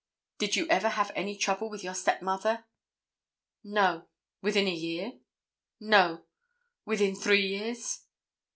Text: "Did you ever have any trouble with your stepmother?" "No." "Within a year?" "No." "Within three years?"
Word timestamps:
"Did 0.39 0.55
you 0.55 0.67
ever 0.67 0.89
have 0.89 1.11
any 1.13 1.37
trouble 1.37 1.69
with 1.69 1.83
your 1.83 1.93
stepmother?" 1.93 2.65
"No." 3.63 4.07
"Within 4.41 4.67
a 4.67 4.73
year?" 4.73 5.13
"No." 5.79 6.23
"Within 6.85 7.15
three 7.15 7.45
years?" 7.45 7.99